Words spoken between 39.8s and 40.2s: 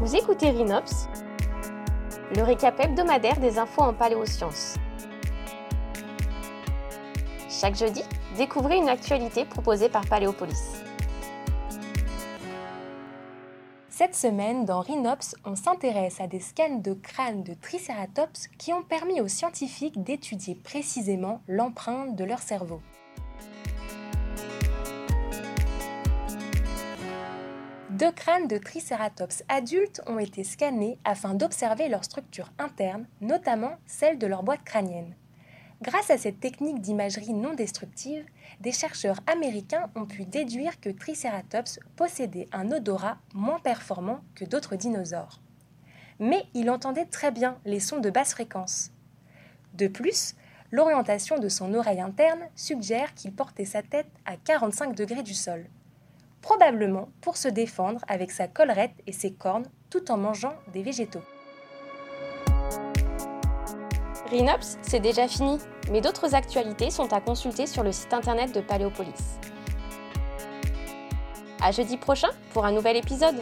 ont